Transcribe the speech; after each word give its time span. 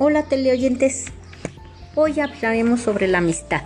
Hola 0.00 0.22
teleoyentes, 0.22 1.06
hoy 1.96 2.20
hablaremos 2.20 2.82
sobre 2.82 3.08
la 3.08 3.18
amistad. 3.18 3.62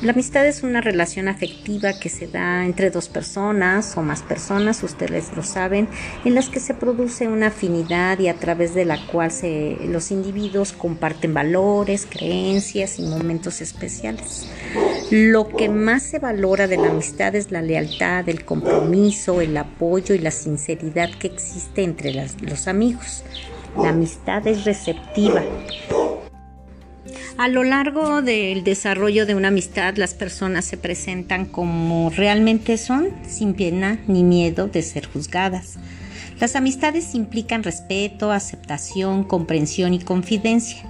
La 0.00 0.10
amistad 0.10 0.44
es 0.44 0.64
una 0.64 0.80
relación 0.80 1.28
afectiva 1.28 1.92
que 1.92 2.08
se 2.08 2.26
da 2.26 2.64
entre 2.64 2.90
dos 2.90 3.08
personas 3.08 3.96
o 3.96 4.02
más 4.02 4.24
personas, 4.24 4.82
ustedes 4.82 5.30
lo 5.36 5.44
saben, 5.44 5.86
en 6.24 6.34
las 6.34 6.48
que 6.48 6.58
se 6.58 6.74
produce 6.74 7.28
una 7.28 7.46
afinidad 7.46 8.18
y 8.18 8.26
a 8.26 8.34
través 8.34 8.74
de 8.74 8.84
la 8.84 8.98
cual 9.06 9.30
los 9.86 10.10
individuos 10.10 10.72
comparten 10.72 11.32
valores, 11.32 12.04
creencias 12.10 12.98
y 12.98 13.02
momentos 13.02 13.60
especiales. 13.60 14.48
Lo 15.12 15.46
que 15.46 15.68
más 15.68 16.02
se 16.02 16.18
valora 16.18 16.66
de 16.66 16.78
la 16.78 16.88
amistad 16.88 17.36
es 17.36 17.52
la 17.52 17.62
lealtad, 17.62 18.28
el 18.28 18.44
compromiso, 18.44 19.40
el 19.40 19.56
apoyo 19.56 20.16
y 20.16 20.18
la 20.18 20.32
sinceridad 20.32 21.10
que 21.10 21.28
existe 21.28 21.84
entre 21.84 22.12
los 22.40 22.66
amigos. 22.66 23.22
La 23.76 23.88
amistad 23.88 24.46
es 24.46 24.64
receptiva. 24.64 25.42
A 27.38 27.48
lo 27.48 27.64
largo 27.64 28.20
del 28.20 28.62
desarrollo 28.64 29.24
de 29.24 29.34
una 29.34 29.48
amistad, 29.48 29.96
las 29.96 30.14
personas 30.14 30.64
se 30.66 30.76
presentan 30.76 31.46
como 31.46 32.10
realmente 32.10 32.76
son, 32.76 33.08
sin 33.26 33.54
pena 33.54 33.98
ni 34.06 34.24
miedo 34.24 34.68
de 34.68 34.82
ser 34.82 35.06
juzgadas. 35.06 35.78
Las 36.38 36.54
amistades 36.54 37.14
implican 37.14 37.62
respeto, 37.62 38.30
aceptación, 38.30 39.24
comprensión 39.24 39.94
y 39.94 40.00
confidencia. 40.00 40.82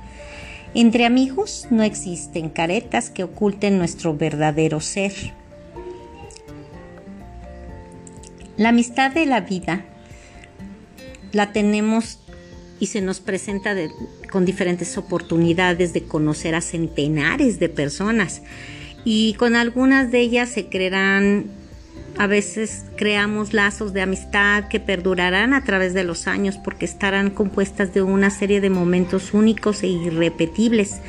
Entre 0.74 1.06
amigos 1.06 1.68
no 1.70 1.84
existen 1.84 2.48
caretas 2.48 3.10
que 3.10 3.22
oculten 3.22 3.78
nuestro 3.78 4.16
verdadero 4.16 4.80
ser. 4.80 5.12
La 8.56 8.70
amistad 8.70 9.12
de 9.12 9.26
la 9.26 9.40
vida 9.40 9.84
la 11.32 11.52
tenemos 11.52 12.21
y 12.82 12.86
se 12.86 13.00
nos 13.00 13.20
presenta 13.20 13.76
con 14.28 14.44
diferentes 14.44 14.98
oportunidades 14.98 15.92
de 15.92 16.02
conocer 16.02 16.56
a 16.56 16.60
centenares 16.60 17.60
de 17.60 17.68
personas 17.68 18.42
y 19.04 19.34
con 19.34 19.54
algunas 19.54 20.10
de 20.10 20.18
ellas 20.18 20.48
se 20.48 20.66
crearán 20.66 21.46
a 22.18 22.26
veces 22.26 22.84
creamos 22.96 23.52
lazos 23.52 23.92
de 23.92 24.02
amistad 24.02 24.66
que 24.66 24.80
perdurarán 24.80 25.54
a 25.54 25.62
través 25.62 25.94
de 25.94 26.02
los 26.02 26.26
años 26.26 26.56
porque 26.56 26.84
estarán 26.84 27.30
compuestas 27.30 27.94
de 27.94 28.02
una 28.02 28.30
serie 28.30 28.60
de 28.60 28.68
momentos 28.68 29.32
únicos 29.32 29.84
e 29.84 29.86
irrepetibles, 29.86 31.00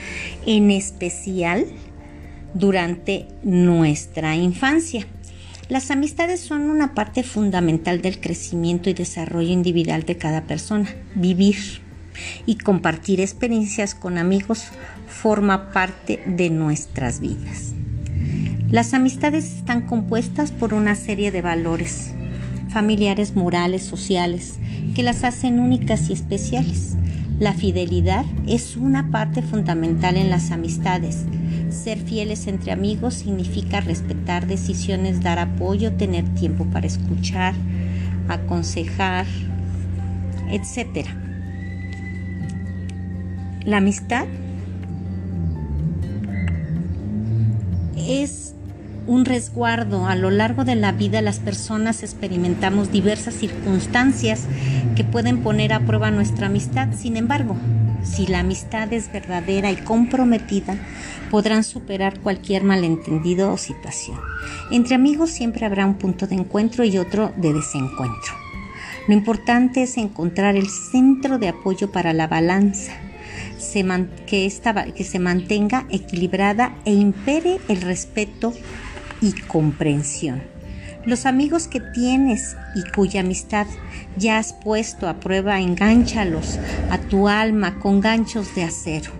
en 0.46 0.70
especial 0.70 1.66
durante 2.54 3.26
nuestra 3.42 4.36
infancia. 4.36 5.08
Las 5.70 5.92
amistades 5.92 6.42
son 6.42 6.70
una 6.70 6.94
parte 6.94 7.24
fundamental 7.24 8.02
del 8.02 8.20
crecimiento 8.20 8.90
y 8.90 8.94
desarrollo 8.94 9.50
individual 9.50 10.04
de 10.04 10.18
cada 10.18 10.42
persona. 10.42 10.90
Vivir 11.16 11.56
y 12.46 12.56
compartir 12.58 13.22
experiencias 13.22 13.96
con 13.96 14.18
amigos 14.18 14.66
forma 15.08 15.72
parte 15.72 16.22
de 16.26 16.50
nuestras 16.50 17.20
vidas. 17.22 17.74
Las 18.70 18.94
amistades 18.94 19.56
están 19.56 19.82
compuestas 19.82 20.52
por 20.52 20.74
una 20.74 20.96
serie 20.96 21.32
de 21.32 21.42
valores 21.42 22.14
familiares, 22.74 23.36
morales, 23.36 23.84
sociales, 23.84 24.56
que 24.96 25.04
las 25.04 25.24
hacen 25.24 25.60
únicas 25.60 26.10
y 26.10 26.14
especiales. 26.14 26.96
La 27.40 27.54
fidelidad 27.54 28.26
es 28.48 28.76
una 28.76 29.12
parte 29.12 29.44
fundamental 29.44 30.18
en 30.18 30.30
las 30.30 30.52
amistades 30.52 31.26
ser 31.74 31.98
fieles 31.98 32.48
entre 32.48 32.72
amigos 32.72 33.16
significa 33.16 33.82
respetar 33.82 34.48
decisiones, 34.48 35.22
dar 35.22 35.40
apoyo, 35.40 35.94
tener 35.94 36.24
tiempo 36.36 36.66
para 36.66 36.88
escuchar, 36.88 37.54
aconsejar, 38.28 39.26
etc. 40.52 41.08
La 43.66 43.78
amistad 43.78 44.26
es 47.96 48.43
un 49.08 49.26
resguardo. 49.26 50.08
A 50.08 50.16
lo 50.16 50.32
largo 50.32 50.64
de 50.64 50.76
la 50.76 50.92
vida 50.92 51.22
las 51.22 51.40
personas 51.40 52.04
experimentamos 52.04 52.92
diversas 52.92 53.34
circunstancias 53.36 54.46
que 54.96 55.04
pueden 55.04 55.42
poner 55.44 55.74
a 55.74 55.82
prueba 55.82 56.12
nuestra 56.12 56.48
amistad. 56.48 56.90
Sin 56.96 57.18
embargo, 57.18 57.56
si 58.04 58.28
la 58.28 58.40
amistad 58.40 58.92
es 58.94 59.12
verdadera 59.12 59.72
y 59.72 59.78
comprometida, 59.78 60.76
podrán 61.32 61.64
superar 61.64 62.20
cualquier 62.20 62.64
malentendido 62.64 63.52
o 63.52 63.58
situación. 63.58 64.20
Entre 64.72 64.96
amigos 64.96 65.32
siempre 65.32 65.66
habrá 65.66 65.86
un 65.86 65.96
punto 65.96 66.28
de 66.28 66.36
encuentro 66.36 66.84
y 66.84 66.98
otro 66.98 67.32
de 67.38 67.54
desencuentro. 67.54 68.34
Lo 69.08 69.14
importante 69.14 69.84
es 69.84 69.98
encontrar 69.98 70.56
el 70.56 70.70
centro 70.70 71.38
de 71.38 71.50
apoyo 71.50 71.92
para 71.92 72.14
la 72.14 72.28
balanza, 72.28 72.94
que, 74.28 75.04
se 75.04 75.20
mantenga 75.20 75.86
equilibrada 75.90 76.76
e 76.86 76.94
impere 76.94 77.60
el 77.68 77.82
respeto 77.82 78.54
y 79.24 79.32
comprensión. 79.32 80.44
Los 81.06 81.26
amigos 81.26 81.68
que 81.68 81.80
tienes 81.80 82.56
y 82.76 82.84
cuya 82.92 83.22
amistad 83.22 83.68
ya 84.18 84.38
has 84.38 84.54
puesto 84.54 85.08
a 85.08 85.20
prueba, 85.20 85.60
engánchalos 85.60 86.60
a 86.90 86.98
tu 86.98 87.28
alma 87.28 87.80
con 87.80 88.02
ganchos 88.02 88.54
de 88.56 88.64
acero. 88.64 89.12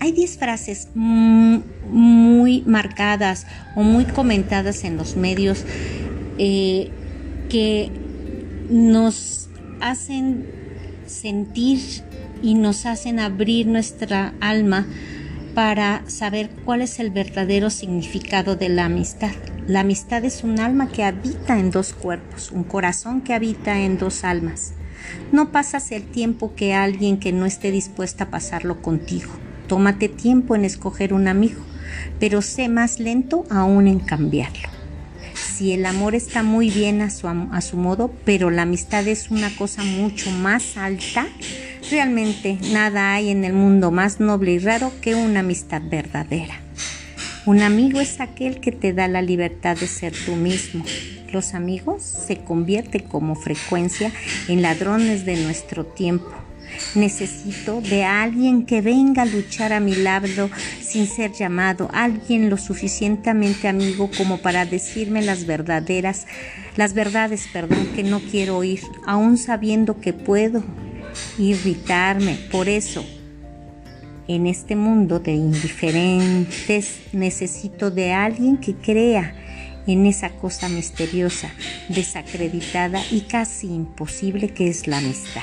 Hay 0.00 0.12
10 0.12 0.38
frases 0.38 0.88
muy 0.94 2.62
marcadas 2.66 3.46
o 3.76 3.82
muy 3.82 4.04
comentadas 4.06 4.84
en 4.84 4.96
los 4.96 5.16
medios 5.16 5.64
eh, 6.38 6.90
que 7.50 7.90
nos 8.70 9.50
hacen 9.82 10.46
sentir 11.06 11.80
y 12.42 12.54
nos 12.54 12.86
hacen 12.86 13.20
abrir 13.20 13.66
nuestra 13.66 14.32
alma 14.40 14.86
para 15.54 16.02
saber 16.08 16.50
cuál 16.64 16.82
es 16.82 17.00
el 17.00 17.10
verdadero 17.10 17.70
significado 17.70 18.56
de 18.56 18.68
la 18.68 18.86
amistad. 18.86 19.32
La 19.66 19.80
amistad 19.80 20.24
es 20.24 20.42
un 20.42 20.60
alma 20.60 20.88
que 20.88 21.04
habita 21.04 21.58
en 21.58 21.70
dos 21.70 21.92
cuerpos, 21.92 22.50
un 22.50 22.64
corazón 22.64 23.20
que 23.20 23.34
habita 23.34 23.78
en 23.80 23.98
dos 23.98 24.24
almas. 24.24 24.72
No 25.32 25.52
pasas 25.52 25.92
el 25.92 26.04
tiempo 26.04 26.54
que 26.54 26.74
alguien 26.74 27.18
que 27.18 27.32
no 27.32 27.46
esté 27.46 27.70
dispuesta 27.70 28.24
a 28.24 28.30
pasarlo 28.30 28.82
contigo. 28.82 29.30
Tómate 29.66 30.08
tiempo 30.08 30.54
en 30.54 30.64
escoger 30.64 31.12
un 31.12 31.28
amigo, 31.28 31.62
pero 32.18 32.42
sé 32.42 32.68
más 32.68 32.98
lento 32.98 33.44
aún 33.50 33.86
en 33.86 34.00
cambiarlo. 34.00 34.68
Si 35.34 35.72
el 35.72 35.86
amor 35.86 36.14
está 36.14 36.42
muy 36.42 36.70
bien 36.70 37.02
a 37.02 37.10
su, 37.10 37.28
a 37.28 37.60
su 37.60 37.76
modo, 37.76 38.12
pero 38.24 38.50
la 38.50 38.62
amistad 38.62 39.06
es 39.06 39.30
una 39.30 39.54
cosa 39.56 39.84
mucho 39.84 40.30
más 40.30 40.76
alta, 40.76 41.26
Realmente 41.88 42.58
nada 42.72 43.14
hay 43.14 43.30
en 43.30 43.44
el 43.44 43.52
mundo 43.52 43.90
más 43.90 44.20
noble 44.20 44.52
y 44.52 44.58
raro 44.58 44.92
que 45.00 45.14
una 45.14 45.40
amistad 45.40 45.82
verdadera. 45.82 46.60
Un 47.46 47.62
amigo 47.62 48.00
es 48.00 48.20
aquel 48.20 48.60
que 48.60 48.70
te 48.70 48.92
da 48.92 49.08
la 49.08 49.22
libertad 49.22 49.76
de 49.76 49.86
ser 49.86 50.12
tú 50.26 50.36
mismo. 50.36 50.84
Los 51.32 51.54
amigos 51.54 52.02
se 52.02 52.38
convierten 52.38 53.04
como 53.04 53.34
frecuencia 53.34 54.12
en 54.48 54.62
ladrones 54.62 55.24
de 55.24 55.36
nuestro 55.42 55.86
tiempo. 55.86 56.30
Necesito 56.94 57.80
de 57.80 58.04
alguien 58.04 58.66
que 58.66 58.80
venga 58.80 59.22
a 59.22 59.26
luchar 59.26 59.72
a 59.72 59.80
mi 59.80 59.94
lado 59.94 60.50
sin 60.80 61.06
ser 61.06 61.32
llamado, 61.32 61.88
alguien 61.92 62.50
lo 62.50 62.56
suficientemente 62.56 63.68
amigo 63.68 64.10
como 64.16 64.38
para 64.38 64.66
decirme 64.66 65.22
las 65.22 65.46
verdaderas, 65.46 66.26
las 66.76 66.94
verdades, 66.94 67.48
perdón, 67.52 67.88
que 67.94 68.04
no 68.04 68.20
quiero 68.20 68.58
oír, 68.58 68.80
aún 69.06 69.36
sabiendo 69.36 70.00
que 70.00 70.12
puedo 70.12 70.62
irritarme. 71.38 72.38
Por 72.50 72.68
eso, 72.68 73.04
en 74.28 74.46
este 74.46 74.76
mundo 74.76 75.18
de 75.18 75.32
indiferentes, 75.32 77.00
necesito 77.12 77.90
de 77.90 78.12
alguien 78.12 78.58
que 78.58 78.74
crea 78.74 79.34
en 79.86 80.06
esa 80.06 80.30
cosa 80.30 80.68
misteriosa, 80.68 81.50
desacreditada 81.88 83.00
y 83.10 83.22
casi 83.22 83.66
imposible 83.68 84.50
que 84.50 84.68
es 84.68 84.86
la 84.86 84.98
amistad. 84.98 85.42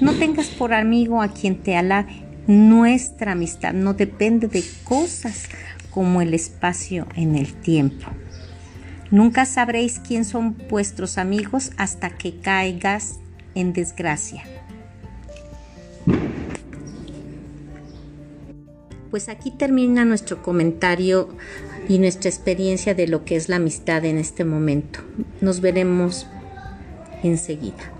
No 0.00 0.14
tengas 0.14 0.46
por 0.46 0.72
amigo 0.72 1.20
a 1.20 1.28
quien 1.28 1.62
te 1.62 1.76
alabe. 1.76 2.22
Nuestra 2.46 3.32
amistad 3.32 3.74
no 3.74 3.92
depende 3.94 4.48
de 4.48 4.64
cosas 4.84 5.48
como 5.90 6.22
el 6.22 6.32
espacio 6.32 7.06
en 7.14 7.36
el 7.36 7.52
tiempo. 7.52 8.06
Nunca 9.10 9.44
sabréis 9.44 9.98
quién 9.98 10.24
son 10.24 10.56
vuestros 10.68 11.18
amigos 11.18 11.72
hasta 11.76 12.10
que 12.10 12.36
caigas 12.36 13.18
en 13.54 13.72
desgracia. 13.72 14.44
Pues 19.10 19.28
aquí 19.28 19.50
termina 19.50 20.04
nuestro 20.04 20.42
comentario 20.42 21.28
y 21.88 21.98
nuestra 21.98 22.30
experiencia 22.30 22.94
de 22.94 23.08
lo 23.08 23.24
que 23.24 23.36
es 23.36 23.48
la 23.48 23.56
amistad 23.56 24.04
en 24.04 24.18
este 24.18 24.44
momento. 24.44 25.00
Nos 25.40 25.60
veremos 25.60 26.26
enseguida. 27.22 27.99